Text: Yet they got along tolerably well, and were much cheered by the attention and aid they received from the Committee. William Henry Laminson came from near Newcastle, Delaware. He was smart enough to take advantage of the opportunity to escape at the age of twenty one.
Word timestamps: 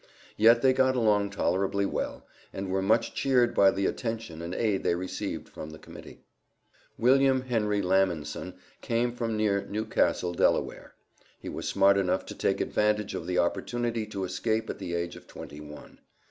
Yet 0.35 0.63
they 0.63 0.73
got 0.73 0.95
along 0.95 1.29
tolerably 1.29 1.85
well, 1.85 2.25
and 2.51 2.71
were 2.71 2.81
much 2.81 3.13
cheered 3.13 3.53
by 3.53 3.69
the 3.69 3.85
attention 3.85 4.41
and 4.41 4.55
aid 4.55 4.81
they 4.81 4.95
received 4.95 5.47
from 5.47 5.69
the 5.69 5.77
Committee. 5.77 6.23
William 6.97 7.41
Henry 7.41 7.83
Laminson 7.83 8.55
came 8.81 9.11
from 9.13 9.37
near 9.37 9.63
Newcastle, 9.67 10.33
Delaware. 10.33 10.95
He 11.39 11.49
was 11.49 11.67
smart 11.67 11.99
enough 11.99 12.25
to 12.25 12.35
take 12.35 12.61
advantage 12.61 13.13
of 13.13 13.27
the 13.27 13.37
opportunity 13.37 14.07
to 14.07 14.23
escape 14.23 14.71
at 14.71 14.79
the 14.79 14.95
age 14.95 15.15
of 15.15 15.27
twenty 15.27 15.59
one. 15.59 15.99